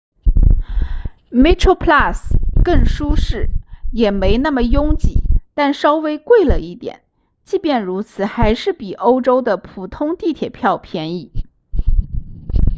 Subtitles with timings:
[1.31, 2.21] metroplus
[2.63, 3.51] 更舒适
[3.93, 5.19] 也没那么拥挤
[5.53, 7.03] 但稍微贵了一点
[7.43, 11.31] 即便如此还是比欧洲的普通地铁票便宜